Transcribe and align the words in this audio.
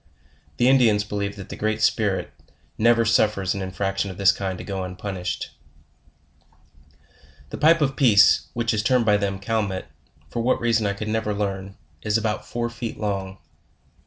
The 0.57 0.67
Indians 0.67 1.03
believe 1.03 1.35
that 1.35 1.49
the 1.49 1.55
Great 1.55 1.79
Spirit 1.79 2.33
never 2.75 3.05
suffers 3.05 3.53
an 3.53 3.61
infraction 3.61 4.09
of 4.09 4.17
this 4.17 4.31
kind 4.31 4.57
to 4.57 4.63
go 4.63 4.79
unpun 4.81 5.15
ished 5.15 5.49
The 7.51 7.59
Pipe 7.59 7.81
of 7.81 7.95
peace, 7.95 8.47
which 8.53 8.73
is 8.73 8.81
termed 8.81 9.05
by 9.05 9.17
them 9.17 9.35
the 9.37 9.45
Calmet, 9.45 9.85
for 10.27 10.41
what 10.41 10.59
reason 10.59 10.87
I 10.87 10.93
could 10.95 11.07
never 11.07 11.35
learn, 11.35 11.77
is 12.01 12.17
about 12.17 12.47
four 12.47 12.67
feet 12.67 12.99
long. 12.99 13.37